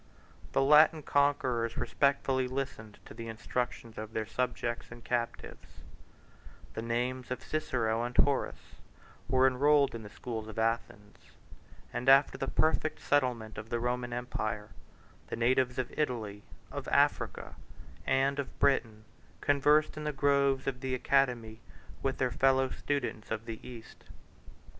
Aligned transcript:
The 0.53 0.63
Latin 0.63 1.03
conquerors 1.03 1.77
respectfully 1.77 2.47
listened 2.47 2.97
to 3.05 3.13
the 3.13 3.27
instructions 3.27 3.99
of 3.99 4.13
their 4.13 4.25
subjects 4.25 4.87
and 4.89 5.03
captives; 5.05 5.67
the 6.73 6.81
names 6.81 7.29
of 7.29 7.43
Cicero 7.43 8.03
and 8.03 8.17
Horace 8.17 8.77
were 9.27 9.45
enrolled 9.45 9.93
in 9.93 10.01
the 10.01 10.09
schools 10.09 10.47
of 10.47 10.57
Athens; 10.57 11.17
and 11.93 12.09
after 12.09 12.35
the 12.35 12.47
perfect 12.47 12.99
settlement 12.99 13.59
of 13.59 13.69
the 13.69 13.79
Roman 13.79 14.11
empire, 14.11 14.71
the 15.27 15.35
natives 15.35 15.77
of 15.77 15.93
Italy, 15.95 16.41
of 16.71 16.87
Africa, 16.87 17.53
and 18.03 18.39
of 18.39 18.57
Britain, 18.57 19.03
conversed 19.39 19.97
in 19.97 20.03
the 20.03 20.11
groves 20.11 20.65
of 20.65 20.79
the 20.81 20.95
academy 20.95 21.59
with 22.01 22.17
their 22.17 22.31
fellow 22.31 22.71
students 22.71 23.29
of 23.29 23.45
the 23.45 23.59
East. 23.61 24.05